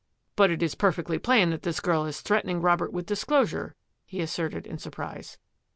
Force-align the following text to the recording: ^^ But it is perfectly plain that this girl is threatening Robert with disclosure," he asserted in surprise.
^^ 0.01 0.03
But 0.35 0.49
it 0.49 0.63
is 0.63 0.73
perfectly 0.73 1.19
plain 1.19 1.51
that 1.51 1.61
this 1.61 1.79
girl 1.79 2.05
is 2.07 2.21
threatening 2.21 2.59
Robert 2.59 2.91
with 2.91 3.05
disclosure," 3.05 3.75
he 4.03 4.19
asserted 4.19 4.65
in 4.65 4.79
surprise. 4.79 5.37